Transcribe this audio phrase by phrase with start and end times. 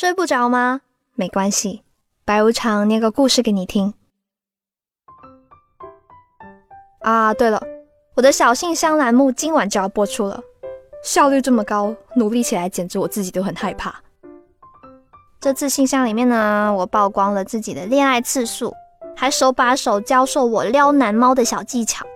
[0.00, 0.80] 睡不着吗？
[1.14, 1.82] 没关系，
[2.24, 3.92] 白无常念个故事给你听。
[7.00, 7.62] 啊，对了，
[8.14, 10.42] 我的小信箱栏目今晚就要播出了，
[11.04, 13.94] 效率这么高，努力起来简直我自己都很害怕。
[15.38, 18.74] 这次信箱里面呢，我曝光了自己的恋爱次数，
[19.14, 22.06] 还手把手教授我撩男猫的小技巧。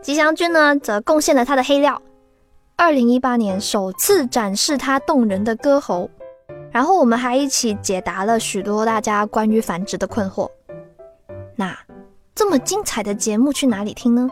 [0.00, 2.00] 吉祥君呢，则贡献了他的黑料，
[2.76, 6.08] 二零一八年首次展示他动人的歌喉。
[6.76, 10.46] 然后我们还一起解答了许多大家关于繁殖的困惑。
[11.54, 11.74] 那
[12.34, 14.30] 这么精彩的节目去哪里听呢？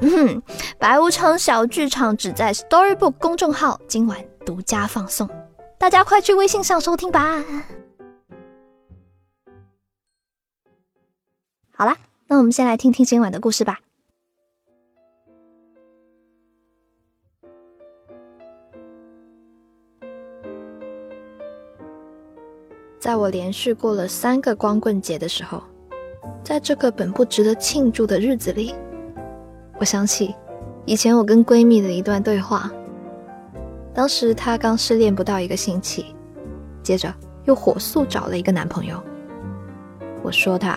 [0.00, 0.42] 嗯，
[0.78, 5.28] 白无常小剧场只在 Storybook 公众号今晚独家放送，
[5.76, 7.44] 大家快去微信上收听吧。
[11.74, 11.94] 好啦，
[12.26, 13.80] 那我们先来听听今晚的故事吧。
[23.06, 25.62] 在我连续过了三个光棍节的时候，
[26.42, 28.74] 在这个本不值得庆祝的日子里，
[29.78, 30.34] 我想起
[30.86, 32.68] 以前我跟闺蜜的一段对话。
[33.94, 36.06] 当时她刚失恋不到一个星期，
[36.82, 39.00] 接着又火速找了一个男朋友。
[40.24, 40.76] 我说她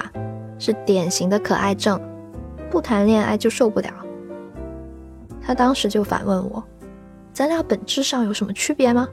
[0.60, 2.00] 是典型的可爱症，
[2.70, 3.90] 不谈恋爱就受不了。
[5.42, 6.64] 她当时就反问我
[7.34, 9.08] ：“咱俩本质上有什么区别吗？”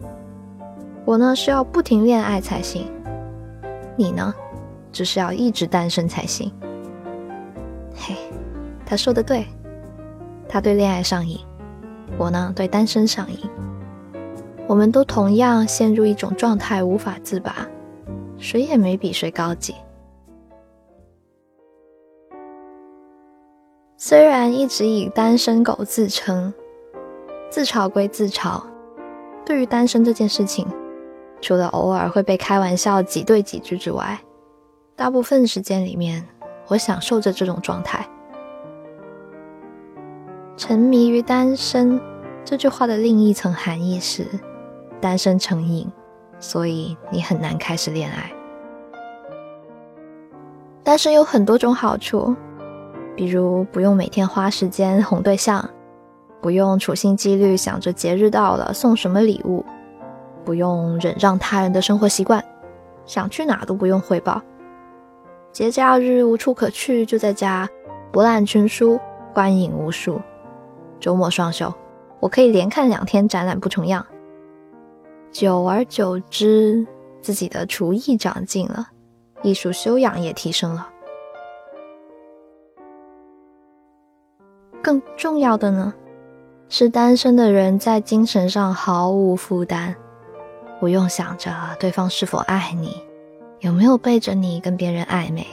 [1.07, 2.87] 我呢是要不停恋爱才行。
[3.97, 4.35] 你呢，
[4.93, 6.53] 只是要一直单身才行。
[7.95, 8.15] 嘿，
[8.85, 9.47] 他说的对，
[10.49, 11.39] 他对恋爱上瘾，
[12.19, 13.39] 我呢对单身上瘾。
[14.69, 17.67] 我们都同样陷入一种状态无法自拔，
[18.37, 19.75] 谁也没比谁高级。
[23.97, 26.53] 虽然一直以单身狗自称，
[27.49, 28.63] 自嘲归自嘲，
[29.45, 30.67] 对于单身这件事情。
[31.41, 34.19] 除了偶尔会被开玩笑挤兑几句之外，
[34.97, 36.27] 大部分时间里面，
[36.69, 38.07] 我享受着这种状态。
[40.57, 42.01] 沉迷于单身
[42.45, 44.27] 这句话的另一层含义是，
[45.01, 45.87] 单身成瘾，
[46.41, 48.33] 所以你很难开始恋爱。
[50.83, 52.35] 单身有很多种好处，
[53.15, 55.69] 比如不用每天花时间哄对象，
[56.41, 59.65] 不用处心积虑想着节日到了送什么礼物。
[60.47, 62.43] 不用忍让他人的生活习惯，
[63.05, 64.41] 想去哪都不用汇报。
[65.51, 67.69] 节假日无处可去，就在家
[68.13, 69.01] 博览群书，
[69.35, 70.21] 观影无数。
[71.01, 71.75] 周末双休，
[72.21, 74.07] 我可以连看两天展览不重样。
[75.33, 76.87] 久而久之，
[77.21, 78.89] 自己的厨艺长进了，
[79.43, 80.89] 艺术修养也提升了。
[84.81, 85.93] 更重要的呢，
[86.69, 89.97] 是单身的人在精神上毫无负担。
[90.79, 91.51] 不用想着
[91.81, 93.03] 对方是否爱你，
[93.61, 95.47] 有没有背着你跟别人暧昧。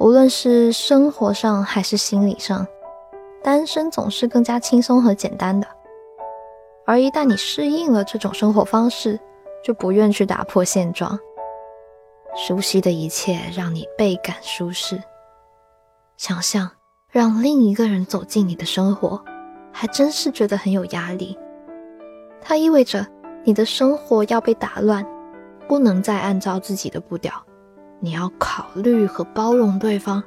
[0.00, 2.66] 无论是生活上还是心理上，
[3.42, 5.66] 单身总是更加轻松和简单的。
[6.84, 9.18] 而一旦你适应了这种生活方式，
[9.62, 11.18] 就不愿去打破现状。
[12.36, 15.00] 熟悉的一切让你倍感舒适。
[16.16, 16.70] 想象
[17.10, 19.22] 让另一个人走进你的生活，
[19.72, 21.36] 还真是觉得很有压力。
[22.40, 23.06] 它意味着
[23.44, 25.04] 你的生活要被打乱，
[25.66, 27.32] 不能再按照自己的步调。
[28.00, 30.22] 你要考虑和包容对方，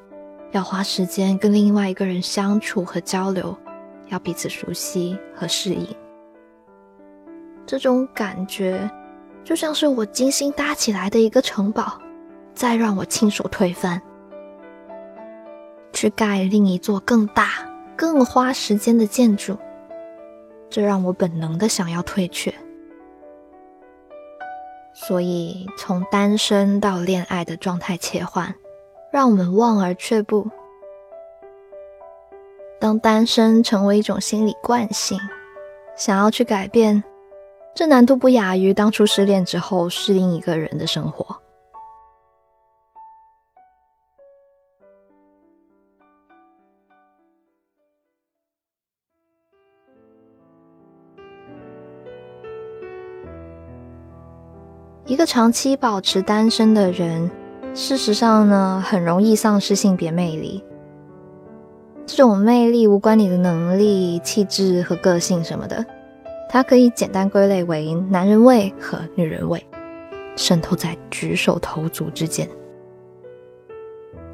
[0.51, 3.55] 要花时间跟另外一个人相处和交流，
[4.07, 5.87] 要彼此熟悉和适应。
[7.65, 8.89] 这种感觉
[9.43, 11.99] 就像是我精心搭起来的一个城堡，
[12.53, 14.01] 再让我亲手推翻。
[15.97, 17.49] 去盖另一座更大、
[17.95, 19.57] 更花时间的建筑，
[20.69, 22.53] 这让我本能的想要退却。
[24.93, 28.53] 所以，从单身到恋爱的状态切换，
[29.11, 30.47] 让我们望而却步。
[32.79, 35.19] 当单身成为一种心理惯性，
[35.95, 37.03] 想要去改变，
[37.73, 41.35] 这难度不亚于当初失恋之后适应一个人的生活。
[55.07, 57.31] 一个长期保持单身的人，
[57.74, 60.62] 事实上呢，很容易丧失性别魅力。
[62.06, 65.86] 这种魅力无关你的能力、气质和个性什么的，
[66.50, 69.65] 它可以简单归类为男人味和女人味，
[70.36, 72.45] 渗透在举手投足之间。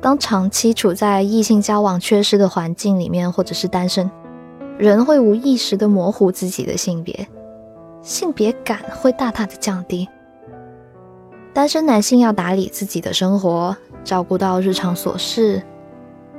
[0.02, 4.10] 当长期处在异性交往缺失的环境里面，或者是单身，
[4.80, 7.28] 人会无意识的模糊自己的性别，
[8.02, 10.10] 性别感会大大的降低。
[11.54, 15.62] 单身男性要打理自己的生活，照顾到日常琐事，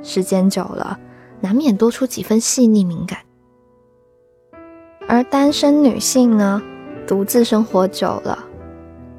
[0.03, 0.99] 时间久了，
[1.39, 3.19] 难免多出几分细腻敏感。
[5.07, 6.61] 而单身女性呢，
[7.07, 8.39] 独自生活久了，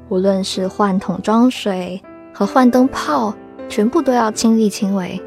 [0.09, 2.01] 无论是换桶装水
[2.33, 3.33] 和换灯泡。
[3.69, 5.21] 全部都要亲力亲为，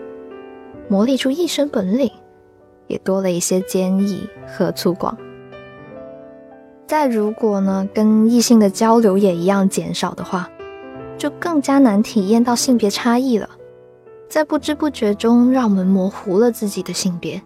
[0.89, 2.11] 磨砺出一身本领，
[2.87, 5.15] 也多了一些坚毅和粗犷。
[6.87, 10.49] 再如果呢，跟异性的交流也一样减少的话，
[11.21, 13.47] 就更加难体验到性别差异了。
[14.27, 17.41] 在不知不觉中，让我们模糊了自己的性别，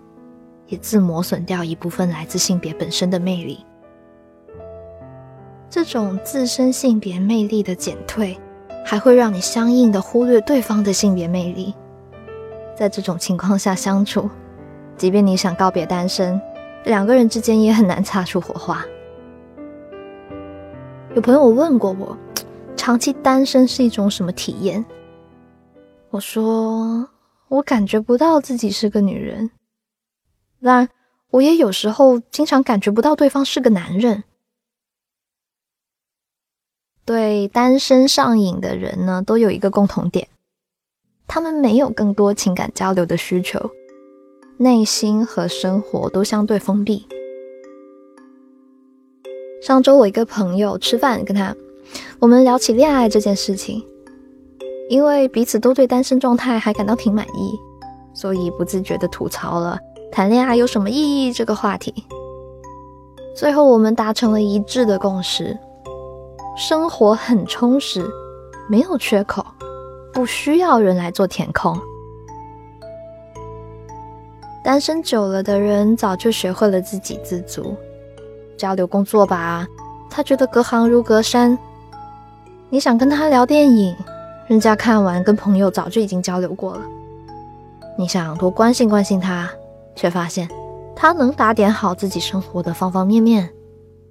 [0.69, 3.59] 也自磨损掉一部分来自性别本身的魅力。
[5.69, 8.39] 这种自身性别魅力的减退。
[8.87, 11.75] 还会让你相应的忽略对方的性别魅力，
[12.77, 14.29] 在这种情况下相处，
[14.99, 16.39] 即便你想告别单身，
[16.85, 18.85] 两个人之间也很难擦出火花。
[21.15, 22.15] 有朋友问过我，
[22.85, 24.85] 长期单身是一种什么体验？
[26.11, 27.09] 我说，
[27.49, 29.51] 我感觉不到自己是个女人，
[30.63, 30.91] 但
[31.31, 34.25] 我也有时候经常感觉不到对方是个男人。
[37.07, 40.29] 对单身上瘾的人呢，都有一个共同点，
[41.27, 43.71] 他们没有更多情感交流的需求，
[44.59, 47.09] 内心和生活都相对封闭。
[49.63, 51.57] 上周我一个朋友吃饭，跟他
[52.19, 53.85] 我们聊起恋爱这件事情，
[54.89, 57.59] 因为彼此都对单身状态还感到挺满意，
[58.13, 59.79] 所以不自觉的吐槽了
[60.11, 61.93] 谈恋爱有什么意义这个话题。
[63.37, 65.59] 最后我们达成了一致的共识。
[66.57, 68.09] 生活很充实，
[68.69, 69.45] 没有缺口，
[70.13, 71.77] 不需要人来做填空。
[74.63, 77.75] 单身久了的人早就学会了自给自足。
[78.57, 79.67] 交流工作吧，
[80.09, 81.59] 他觉得隔行如隔山。
[82.75, 83.95] 你想跟他聊电影，
[84.49, 86.81] 人家看完跟朋友早就已经交流过了。
[87.97, 89.49] 你想多关心关心他，
[89.95, 90.49] 却发现
[90.97, 93.49] 他能打点好自己生活的方方面面，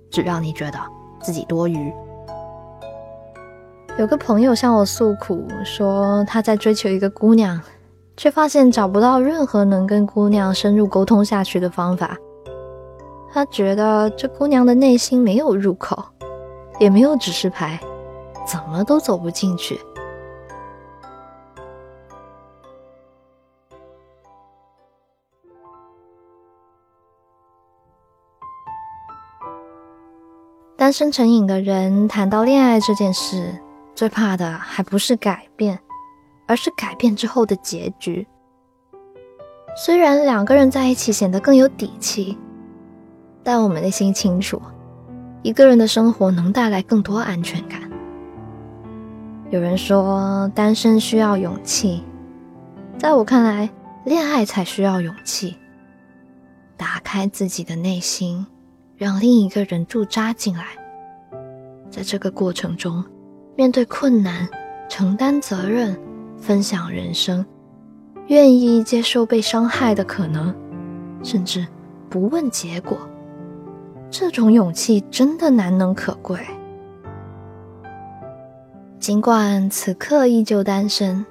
[0.10, 0.80] 只让你觉得
[1.22, 1.94] 自己多余。
[4.00, 7.60] 有个朋友向我诉苦，说他在追求一个姑娘，
[8.16, 12.18] 却发现找不到任何能跟姑娘深入沟通下去的方法。
[13.34, 16.02] 他觉得这姑娘的内心没有入口，
[16.80, 17.78] 也没有指示牌，
[18.46, 19.80] 怎么都走不进去。
[30.76, 33.60] 单身成瘾的人谈到恋爱这件事。
[33.96, 35.80] 最怕的还不是改变，
[36.48, 38.28] 而是改变之后的结局。
[39.78, 42.36] 虽然两个人在一起显得更有底气，
[43.44, 44.60] 但我们内心清楚，
[45.44, 47.93] 一个人的生活能带来更多安全感。
[49.54, 52.04] 有人说单身需要勇气，
[52.98, 53.70] 在我看来，
[54.04, 55.56] 恋爱才需要勇气。
[56.76, 58.48] 打开自己的内心，
[58.98, 60.66] 让另一个人驻扎进来，
[61.88, 63.06] 在这个过程中。
[63.56, 64.50] 面对困难，
[64.90, 65.96] 承担责任，
[66.36, 67.46] 分享人生，
[68.26, 70.52] 愿意接受被伤害的可能，
[71.22, 71.64] 甚至
[72.10, 72.98] 不问结果，
[74.10, 76.40] 这种勇气真的难能可贵。
[79.04, 81.26] 尽管此刻依旧单身，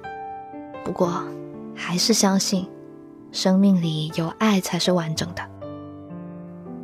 [0.85, 1.23] 不过
[1.73, 2.69] 还是相信，
[3.31, 5.41] 生命里有爱才是完整的。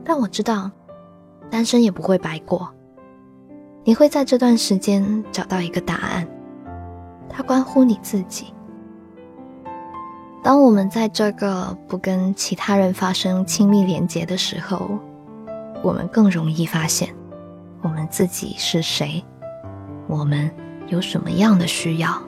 [0.04, 0.72] 但我知道，
[1.48, 2.68] 单身也不会白过。
[3.84, 6.28] 你会在这段时间找到一个答案，
[7.30, 8.52] 它关乎你自己。
[10.42, 14.98] 当我们在这个不跟其他人发生亲密连接的时候，
[15.84, 17.14] 我们更容易发现
[17.84, 19.24] 我们自己是谁，
[20.08, 20.52] 我们
[20.90, 22.22] 有什么样的需要。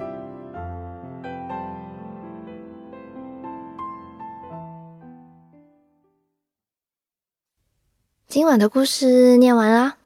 [8.27, 9.97] 今晚的故事念完啦。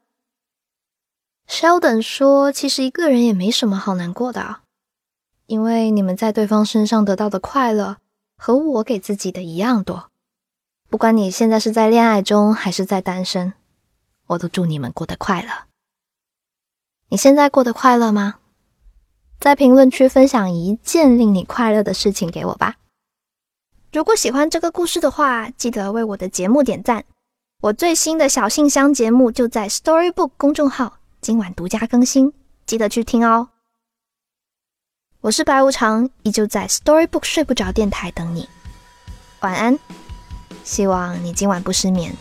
[1.48, 4.62] Sheldon 说：“其实一个人也没什么好难过的，
[5.46, 7.98] 因为你们在对方身上得到的快乐
[8.36, 10.10] 和我给自己的一样多。
[10.88, 13.52] 不管你现在是在恋爱中还是在单身，
[14.26, 15.48] 我都祝你们过得快乐。
[17.10, 18.40] 你现在过得快乐吗？
[19.38, 22.76] 在评论区分享一件令你快乐的事情给我吧。
[23.92, 27.04] 如果喜欢这个故事的话，记得为我的节目点赞。
[27.62, 32.32] 我最新的小信箱节目就在 Storybook 公众号。”今晚独家更新，
[32.66, 33.48] 记得去听哦。
[35.22, 38.48] 我是白无常，依旧在 Storybook 睡不着电台等你。
[39.40, 39.76] 晚安，
[40.62, 42.14] 希望你今晚不失眠。